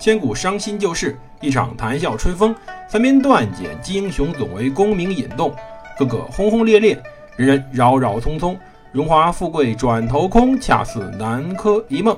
[0.00, 2.56] 千古伤心旧事，一场谈笑春风。
[2.88, 5.54] 三边断简，英雄总为功名引动。
[5.98, 6.98] 个个轰轰烈烈，
[7.36, 8.56] 人人扰扰匆匆。
[8.92, 12.16] 荣华富贵转头空，恰似南柯一梦。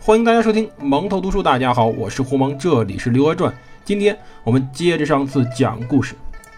[0.00, 1.42] 欢迎大家收听蒙头读书。
[1.42, 3.50] 大家好，我是胡蒙，这里是《刘娥传》。
[3.84, 6.14] 今天我们接着上次讲故事。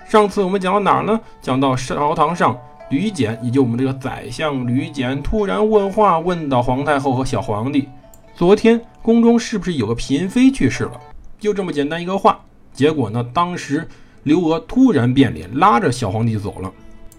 [0.06, 1.18] 上次我们讲到哪儿呢？
[1.40, 2.54] 讲到朝堂上，
[2.90, 7.88] 吕简，也就我们这个宰相吕简，突然问话，问到皇太后和小皇帝：
[8.36, 11.00] 昨天宫中是不是有个嫔妃去世了？
[11.40, 12.38] 就这么简单一个话。
[12.70, 13.88] 结果呢，当时
[14.24, 16.70] 刘娥突然变脸，拉着小皇帝走了。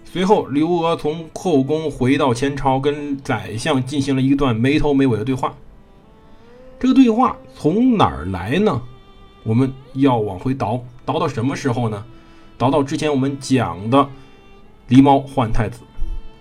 [0.04, 5.52] 随后，刘娥从后宫回到前朝，跟宰相进行了一段没头没尾的对话。
[6.78, 8.80] 这个对话从哪儿来呢？
[9.42, 12.04] 我们要往回倒，倒到什么时候呢？
[12.56, 14.08] 倒到之前我们讲的
[14.88, 15.80] 狸猫换太子。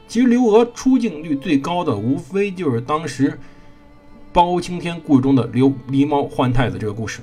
[0.07, 3.39] 其实刘娥出镜率最高的，无非就是当时
[4.37, 7.21] 包青天故事中的刘狸猫换太子这个故事。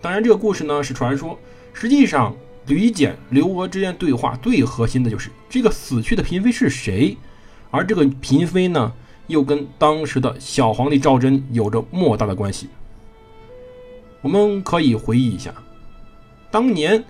[0.00, 1.36] 当然，这个故事呢是传说，
[1.72, 2.32] 实际上。
[2.66, 7.14] 吕简、刘娥之间对话最核心的就是这个死去的嫔妃是谁，
[7.70, 8.90] 而这个嫔妃呢，
[9.26, 12.68] 又跟当时的小皇帝赵祯有着莫大的关系。
[14.22, 15.52] 我们可以回忆一下，
[16.50, 17.04] 当年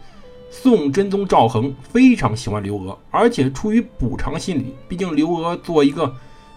[0.50, 6.12] 宋真宗赵恒非常喜欢刘娥，而且出于补偿心理，毕竟刘娥做一个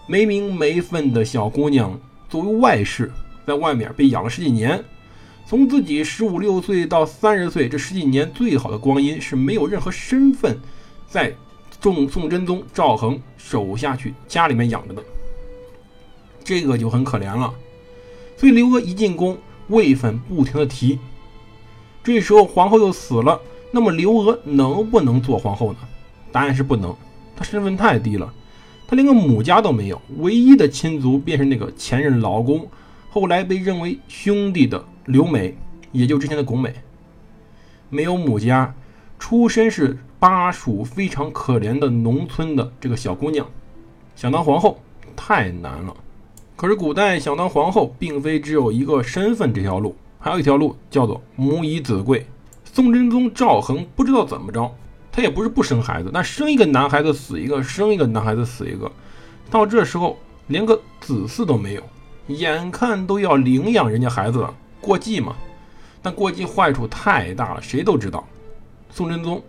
[0.08, 1.96] 没名没分的小姑娘，
[2.28, 3.10] 作为外室，
[3.46, 4.84] 在外面被养了十几年。
[5.46, 10.60] 从自己十五六岁到三十岁这十几年最好的光阴是没有任何身份，
[11.08, 11.34] 在
[11.80, 15.02] 宋宋真宗赵恒手下去家里面养着的，
[16.44, 17.54] 这个就很可怜了。
[18.36, 20.98] 所以刘娥一进宫，位分不停的提。
[22.04, 23.40] 这时候皇后又死了，
[23.70, 25.78] 那么刘娥能不能做皇后呢？
[26.30, 26.94] 答案是不能，
[27.34, 28.32] 她身份太低了，
[28.88, 32.66] 她连个母家都没有，唯一的亲族便是那个前任老公，
[33.10, 34.82] 后来被认为兄弟的。
[35.04, 35.56] 刘美，
[35.92, 36.74] 也就之前的巩美，
[37.88, 38.74] 没有母家，
[39.18, 43.46] 出身是巴蜀非常可怜的农村的这个小姑娘，
[44.14, 44.78] 想当皇后
[45.16, 45.94] 太难了。
[46.56, 52.26] 可是古代想当皇后，并非只有一个身份这条路，还有一条路叫做母以子贵。
[52.64, 54.70] 宋真宗赵恒不知道怎么着，
[55.18, 58.88] 他也不是不生孩子，那生一个男孩子死一个，生一个男孩子死一个，
[59.50, 61.82] 到这时候连个子嗣都没有，
[62.28, 64.54] 眼看都要领养人家孩子了。
[64.80, 65.34] 过继嘛，
[66.00, 68.24] 但过继坏处太大了，谁都知道。
[68.92, 69.42] 宋真宗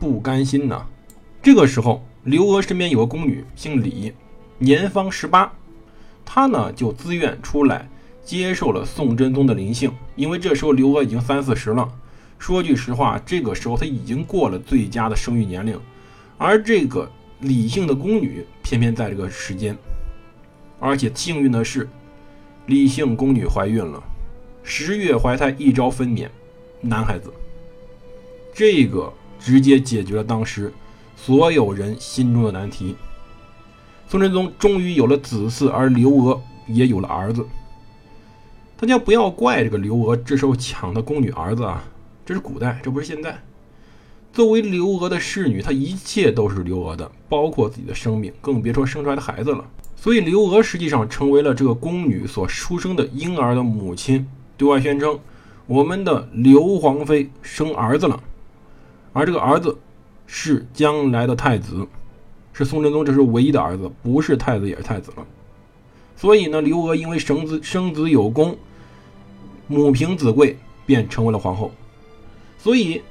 [0.00, 0.84] 不甘心呐。
[1.40, 4.12] 这个时候，刘娥身边有个宫女，姓李，
[4.58, 5.52] 年方十八，
[6.24, 7.88] 她呢就自愿出来
[8.24, 9.92] 接受了宋真宗的临幸。
[10.16, 11.88] 因为这时候刘娥已经三四十了，
[12.38, 15.78] 说句实话，这个时候他已经过了最佳的生育年龄。
[16.36, 19.76] 而这个李姓的宫女偏偏在这个时间，
[20.80, 21.88] 而且幸运的是，
[22.66, 24.02] 李姓宫女怀孕了。
[24.62, 26.28] 十月怀胎，一朝分娩，
[26.80, 27.32] 男孩子。
[28.52, 30.72] 这个直接解决了当时
[31.16, 32.96] 所有人心中的难题。
[34.08, 37.46] 宋真宗终于有了子嗣，而刘娥也有了儿子。
[38.76, 41.84] 大家不要怪这个刘娥这时候抢的宫女儿子啊，
[42.26, 43.38] 这是古代，这不是现在。
[44.32, 49.64] 作为刘娥的侍女，她一切都是刘娥的，包括自己的生命，更别说生出来的孩子了。
[49.94, 54.26] 所以刘娥实际上成为了这个宫女所出生的婴儿的母亲。
[54.56, 55.18] 对外宣称，
[55.66, 58.18] 我们的刘皇妃生儿子了，
[59.12, 59.76] 而这个儿子
[60.26, 61.86] 是将来的太子，
[62.54, 65.26] 是宋真宗这是唯一的儿子，不是太子也是太子了。
[66.16, 68.56] 所以呢，刘娥因为生子生子有功，
[69.66, 71.70] 母凭子贵，便成为了皇后。
[72.64, 73.02] 所以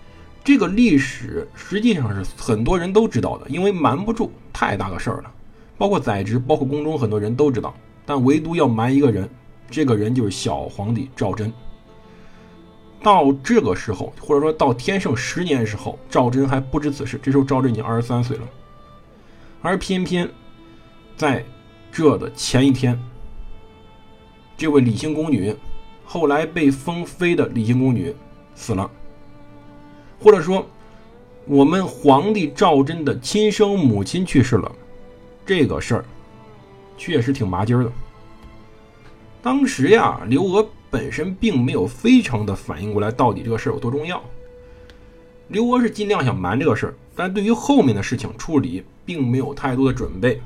[0.44, 5.31] 这个历史实际上是很多人都知道的，因为瞒不住，太大个事儿了。
[5.78, 7.72] 包括宰执，包括宫中很多人都知道，
[8.03, 9.30] 但唯独要瞒一个人。
[9.69, 11.53] 这个人就是小皇帝赵祯。
[13.03, 17.20] 到这个时候，或者说到天圣十年时候，赵祯还不知此事。
[17.22, 18.50] 这时候赵祯已经二十三岁了，
[19.61, 20.28] 而偏偏
[21.16, 21.46] 在
[21.91, 23.00] 这的前一天，
[24.58, 25.55] 这位李姓宫女，
[26.03, 28.16] 后来被封妃的李姓宫女
[28.55, 28.90] 死了，
[30.20, 30.66] 或者说
[31.46, 34.72] 我们皇帝赵祯的亲生母亲去世了，
[35.46, 36.06] 这个事儿
[36.98, 37.92] 确实挺麻筋儿的。
[39.42, 44.24] 当时呀，刘娥本身并没有非常的反应过来，到底这个事儿有多重要。
[45.50, 50.42] 刘娥是尽量想瞒这个事儿，但对于后面的事情处理，并没有太多的准备。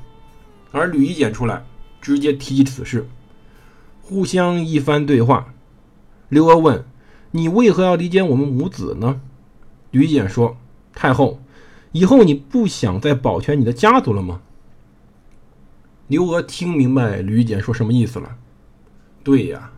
[0.72, 1.64] 而吕夷简出来，
[2.00, 3.08] 直接提起此事，
[4.02, 5.54] 互相一番对话。
[6.28, 6.84] 刘娥问
[7.30, 9.20] ：“你为何要离间我们母子呢？”
[9.90, 10.56] 吕简说
[10.92, 11.40] ：“太后，
[11.92, 14.40] 以后你不想再保全你的家族了吗？”
[16.08, 18.36] 刘娥听明白吕简说什么意思了。
[19.22, 19.70] 对呀，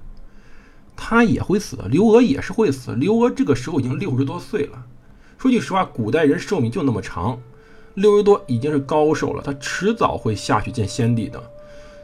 [0.94, 2.92] 他也会死，刘娥也是会死。
[2.92, 4.86] 刘娥这个时候已经六十多岁了。
[5.38, 7.40] 说句实话，古代人寿命就那么长，
[7.94, 11.42] 六十多已经是高寿了，他迟早会下去见先帝的。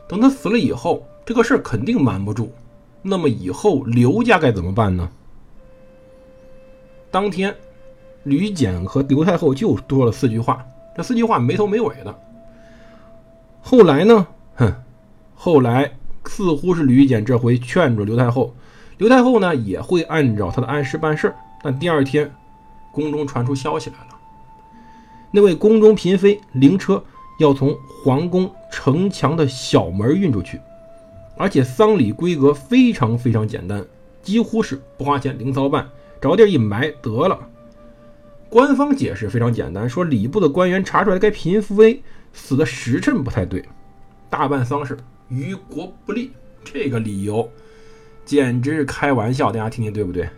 [0.09, 2.53] 等他死了以后，这个事儿肯定瞒不住。
[3.03, 5.09] 那么以后刘家该怎么办呢？
[7.11, 7.55] 当天，
[8.27, 12.13] 吕简和刘太后就说了四句话，这四句话没头没尾的。
[13.63, 14.27] 后来呢，
[14.57, 14.75] 哼，
[15.37, 15.93] 后来
[16.25, 18.53] 似乎是吕简这回劝住刘太后。
[18.99, 22.29] 刘太后呢也会按照他的安师办事儿但第二天，
[22.91, 24.17] 宫中传出消息来了，
[25.31, 27.01] 那位宫中嫔妃灵车
[27.39, 30.61] 要从皇宫城墙的小门运出去，
[31.37, 33.85] 而且丧礼规格非常非常简单，
[34.21, 35.87] 几乎是不花钱零操办，
[36.21, 37.39] 找地儿一埋得了。
[38.49, 42.03] 官方解释非常简单，说礼部的官员查出来该嫔妃
[42.33, 43.65] 死的时辰不太对，
[44.31, 44.97] 大办丧事
[45.29, 46.31] 于国不利，
[46.65, 47.51] 这个理由。
[48.25, 50.29] 简直是开玩笑，大家听听对不对？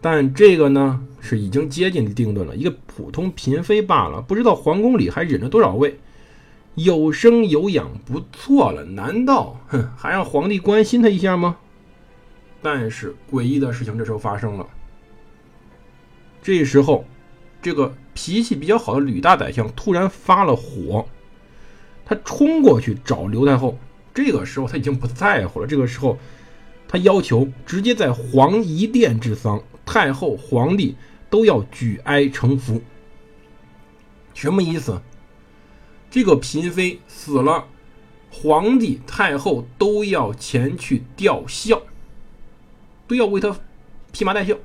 [0.00, 5.98] 但这个呢是已经接近定论了，一个普通嫔妃罢了，不知道皇宫里还忍着多少位，
[6.76, 11.56] 有生有养不错了，难道哼还让皇帝关心他一下吗？
[12.62, 14.66] 但是诡异的事情这时候发生了，
[16.42, 17.04] 这时候
[17.62, 21.06] 这个脾气比较好的吕大宰相突然发了火，
[22.04, 23.78] 他冲过去找刘太后，
[24.14, 26.18] 这个时候他已经不在乎了，这个时候。
[26.92, 30.96] 他要求直接在皇仪殿治丧，太后、皇帝
[31.30, 32.82] 都要举哀成服。
[34.34, 35.00] 什么意思？
[36.10, 37.68] 这个嫔妃死了，
[38.28, 41.80] 皇帝、太后都要前去吊孝，
[43.06, 43.56] 都要为他
[44.10, 44.56] 披麻戴孝。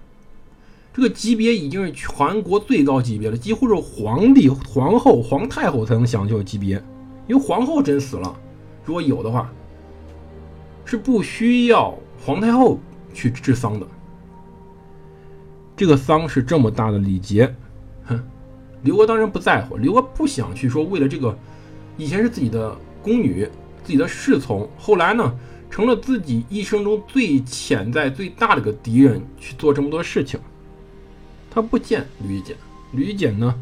[0.95, 6.81] 这个级别已经是全国最高级别了，几乎是皇帝、皇后、皇太后才能享受的级别。
[7.27, 8.33] 因为皇后真死了，
[8.86, 9.51] 如果有的话，
[10.86, 11.94] 是不需要。
[12.25, 12.80] 皇太后
[13.13, 13.86] 去治丧的，
[15.75, 17.53] 这个丧是这么大的礼节，
[18.06, 18.18] 哼，
[18.81, 19.75] 刘娥当然不在乎。
[19.75, 21.38] 刘娥不想去说，为了这个，
[21.97, 23.45] 以前是自己的宫女、
[23.83, 25.36] 自己的侍从，后来呢，
[25.69, 30.39] 成了自己一生中最潜在最大的个敌人，去做这么多事情。
[31.56, 32.57] 他不见吕简，
[32.92, 33.56] 吕简呢，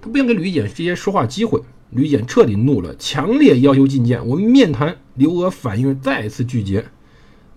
[0.00, 1.60] 他不想给吕简这些说话机会。
[1.90, 4.26] 吕简彻底怒了，强烈要求觐见。
[4.26, 4.96] 我们面谈。
[5.14, 6.86] 刘娥反应再次拒绝。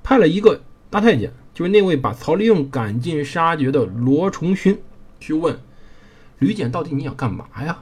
[0.04, 4.78] 派了一个大太监，就是那位把曹利用赶尽杀绝的罗崇勋，
[5.22, 5.58] 去问
[6.40, 7.80] 吕简到底你想干嘛呀？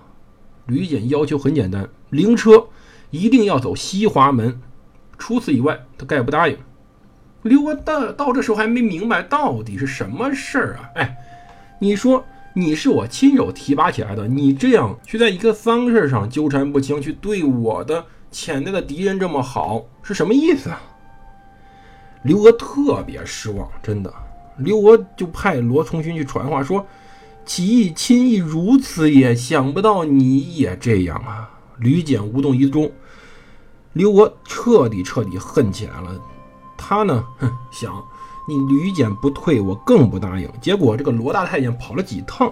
[0.67, 2.67] 吕简要求很简单，灵车
[3.09, 4.61] 一定要走西华门，
[5.17, 6.57] 除此以外他概不答应。
[7.41, 10.89] 刘娥到到这时候还没明白到底是什么事儿啊？
[10.95, 11.17] 哎，
[11.79, 20.81] 你说你是我亲手提拔起来的，你这样去在一个丧事上纠缠不清，去对我的潜在的敌人这么好，是什么意思啊？
[22.23, 24.11] 刘娥特别失望，真的。
[24.57, 26.83] 刘娥就派罗崇勋去传话说
[27.45, 31.47] ：“起义亲义如此也，想不到你也这样啊！”
[31.77, 32.91] 吕简无动于衷。
[33.93, 36.19] 刘娥彻底彻底恨起来了。
[36.75, 38.03] 他呢，哼，想
[38.47, 40.49] 你吕简不退，我更不答应。
[40.61, 42.51] 结果这个罗大太监跑了几趟，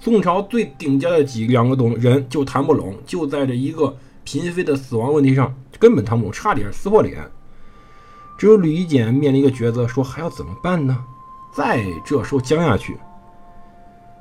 [0.00, 7.22] 宋朝最顶尖的几两个懂人就谈不拢，就在这一个嫔妃的死亡问题上根本谈不拢，差点撕破脸。
[8.36, 10.98] 只有吕简面临一个抉择，说还要怎么办呢？
[11.54, 12.96] 再这时候僵下去，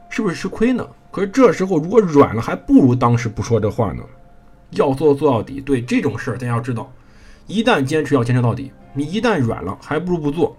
[0.10, 0.88] 是不是吃亏呢？
[1.10, 4.03] 可是这时候如果软了，还不如当时不说这话呢。
[4.72, 5.60] 要做做到底。
[5.60, 6.91] 对这种事儿，大家要知道，
[7.48, 10.55] 一旦坚持要坚持到底，你一旦软了，还不如不做，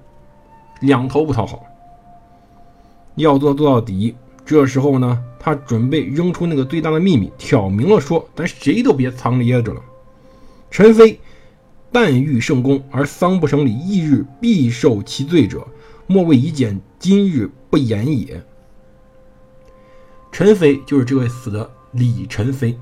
[0.82, 1.64] 两头不讨好。
[3.16, 4.14] 要做做到底。
[4.44, 9.80] 这时候呢，他准备扔出那个最大的秘密，挑明了说，咱谁都别藏着掖着了。
[10.70, 11.18] 陈飞。
[11.94, 15.68] 但欲圣功而丧不成礼，翌日必受其罪者，
[16.06, 18.42] 莫谓以简今日不言也。
[20.32, 22.78] 陈妃就是这位死的李宸妃，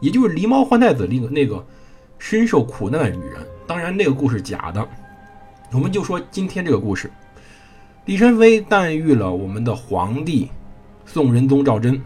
[0.00, 1.62] 也就是狸猫换太子那个那个
[2.18, 3.46] 深受苦难的女人。
[3.66, 4.88] 当然，那个故事假的。
[5.70, 7.12] 我们就说今天这个故事，
[8.06, 10.50] 李宸妃诞育了我们的皇帝
[11.06, 11.98] 宋仁宗赵祯，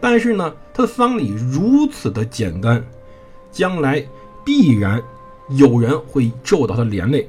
[0.00, 2.84] 但是呢，他的丧礼如此的简单，
[3.50, 4.04] 将来
[4.44, 5.02] 必然。
[5.48, 7.28] 有人会受到他连累，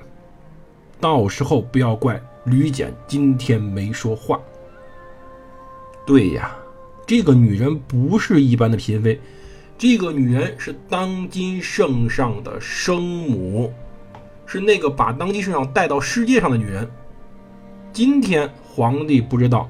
[0.99, 4.39] 到时候不要怪吕简今天没说话。
[6.05, 6.55] 对呀，
[7.07, 9.19] 这个女人不是一般的嫔妃，
[9.77, 13.73] 这个女人是当今圣上的生母，
[14.45, 16.87] 是那个把当今圣上带到世界上的女人。
[17.93, 19.69] 今天皇帝不知道，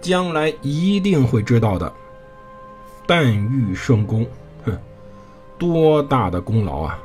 [0.00, 1.92] 将来一定会知道的。
[3.08, 4.24] 但欲圣功，
[4.64, 4.78] 哼，
[5.58, 6.96] 多大的功劳啊！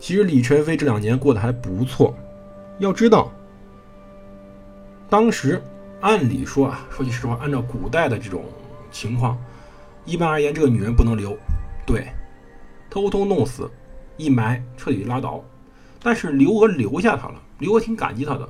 [0.00, 2.12] 其实李宸飞这两年过得还不错。
[2.80, 3.30] 要知道，
[5.08, 5.62] 当时
[6.00, 8.44] 按理说啊，说句实话，按照古代的这种
[8.90, 9.38] 情况，
[10.04, 11.38] 一般而言，这个女人不能留，
[11.86, 12.08] 对，
[12.90, 13.70] 偷偷弄死，
[14.16, 15.40] 一埋，彻底拉倒。
[16.02, 18.48] 但是刘娥留下她了，刘娥挺感激她的。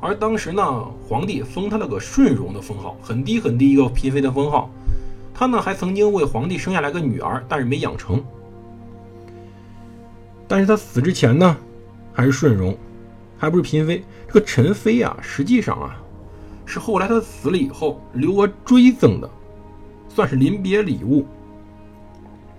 [0.00, 4.68] 而当时呢，皇帝封她了个顺容的封号，很低很低一个嫔妃的封号。
[5.32, 8.22] 她呢还曾经为皇帝生下来个女儿，但是没养成。
[10.48, 11.56] 但是她死之前呢，
[12.12, 12.76] 还是顺容，
[13.38, 14.02] 还不是嫔妃。
[14.26, 15.96] 这个陈妃啊，实际上啊，
[16.66, 19.30] 是后来她死了以后，刘娥追赠的，
[20.08, 21.24] 算是临别礼物。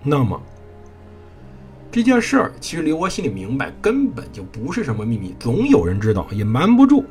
[0.01, 0.41] 那么。
[1.93, 7.05] 这件事儿，其实刘娥心里明白，根本就不是什么秘密，总有人知道，也瞒不住。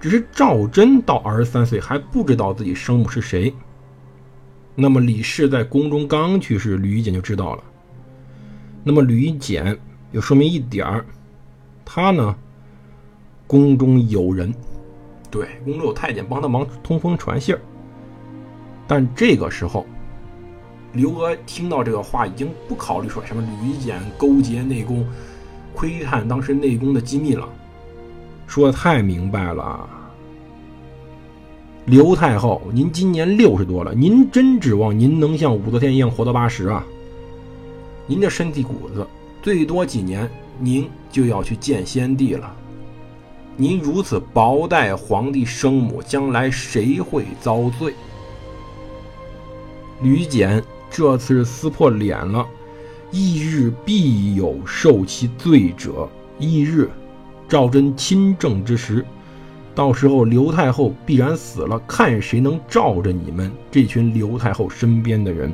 [0.00, 3.54] 只是赵祯到二十三岁还不知道自己生母是谁。
[4.74, 7.62] 那么李氏在宫中刚去世，吕夷简就知道了。
[8.82, 9.78] 那么吕夷简
[10.12, 11.04] 又说明一点儿，
[11.84, 12.34] 他呢，
[13.46, 14.50] 宫中有人，
[15.30, 17.60] 对，宫中有太监帮他忙通风传信儿。
[18.88, 19.84] 但这个时候。
[20.92, 25.06] 刘娥听到这个话，已经不考虑说什么吕简勾结内宫、
[25.72, 27.48] 窥探当时内宫的机密了，
[28.46, 29.88] 说的太明白了。
[31.86, 36.84] 刘太后，您今年六十多了，您真指望您能像武则天一样活到八十啊？
[38.06, 39.06] 您这身体骨子，
[39.42, 40.28] 最多几年
[40.58, 42.52] 您就要去见先帝了。
[43.56, 47.94] 您如此薄待皇帝生母，将来谁会遭罪？
[50.02, 50.60] 吕简。
[50.90, 52.46] 这次是撕破脸了，
[53.12, 56.08] 翌日必有受其罪者。
[56.38, 56.90] 翌日，
[57.48, 59.04] 赵祯亲政之时，
[59.74, 65.52] 到时候刘太后必然死了，看谁能罩着你们这群刘太后身边的人。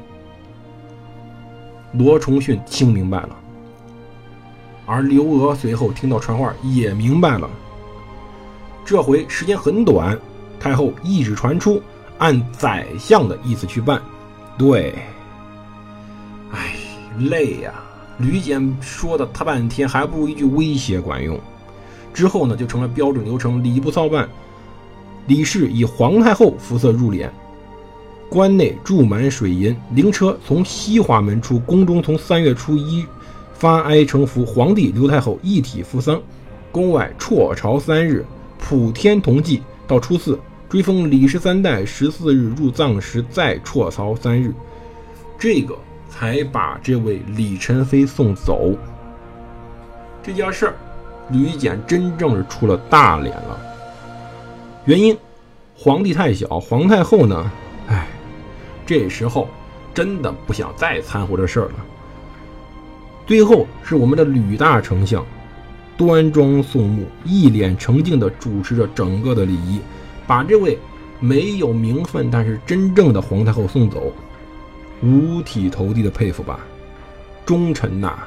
[1.93, 3.37] 罗崇训听明白了，
[4.87, 7.49] 而刘娥随后听到传话也明白了。
[8.85, 10.19] 这回时间很短，
[10.61, 11.83] 太后懿旨传出，
[12.19, 14.01] 按宰相的意思去办。
[14.57, 14.95] 对。
[17.19, 17.73] 累呀！
[18.19, 21.39] 吕简说的他半天，还不如一句威胁管用。
[22.15, 24.27] 之后呢，就成了标准流程：礼部操办，
[25.27, 27.29] 李氏以皇太后服色入殓，
[28.31, 33.05] 关内注满水银，灵车从西华门出，宫中从三月初一
[33.53, 36.19] 发哀成服，皇帝、刘太后一体扶丧，
[36.73, 38.25] 宫外辍朝三日，
[38.59, 40.39] 普天同祭，到初四
[40.71, 44.55] 追封李氏三代，十四日入葬时再辍朝三日。
[45.39, 45.77] 这个。
[46.09, 48.73] 才把这位李宸妃送走。
[50.23, 50.75] 这件事儿，
[51.31, 53.61] 吕简真正是出了大脸了。
[54.85, 55.17] 原因，
[55.77, 57.51] 皇帝太小，皇太后呢，
[57.89, 58.07] 哎，
[58.85, 59.49] 这时候
[59.93, 61.75] 真的不想再掺和这事儿了。
[63.27, 65.25] 最后是我们的吕大丞相，
[65.97, 69.81] 端庄肃穆、一脸澄净地主持着整个的礼仪，
[70.27, 70.79] 把这位
[71.19, 74.13] 没有名分但是真正的皇太后送走。
[75.03, 76.61] 五体投地的佩服吧，
[77.45, 78.19] 忠臣呐！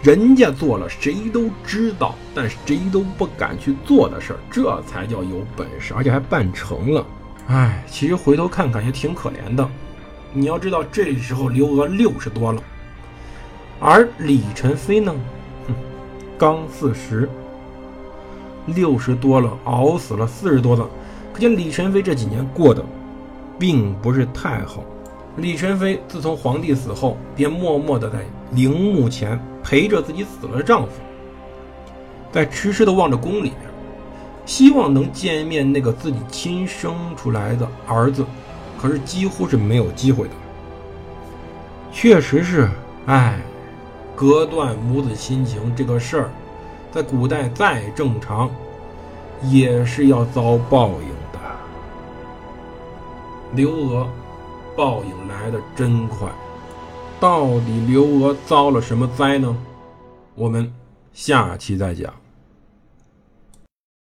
[0.00, 7.04] 人家做了谁都知道，但是谁都不敢去做的事儿，这才叫有本事，而且还办成了。
[7.48, 9.68] 哎，其实回头看看也挺可怜的。
[10.32, 12.62] 你要知道，这时候刘娥六十多了，
[13.80, 15.12] 而李宸妃呢，
[15.66, 15.74] 哼，
[16.38, 17.28] 刚四十，
[18.66, 20.86] 六十多了，熬死了四十多的，
[21.32, 22.84] 可见李宸妃这几年过得
[23.58, 24.84] 并不是太好。
[25.38, 28.18] 李宸妃自从皇帝死后，便默默地在
[28.50, 30.90] 陵墓前陪着自己死了的丈夫，
[32.32, 33.60] 在痴痴地望着宫里面，
[34.44, 38.26] 希望能见面那个自己亲生出来的儿子，
[38.80, 40.34] 可是几乎是没有机会的。
[41.92, 42.68] 确实是，
[43.06, 43.38] 哎，
[44.16, 46.30] 隔断母子亲情这个事儿，
[46.90, 48.50] 在古代再正常，
[49.44, 51.38] 也是要遭报应的。
[53.52, 54.08] 刘娥。
[54.78, 56.30] 报应来的真快，
[57.18, 59.56] 到底刘娥遭了什么灾呢？
[60.36, 60.72] 我们
[61.12, 62.14] 下期再讲。